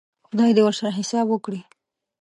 [0.27, 1.61] خدای دې ورسره حساب وکړي.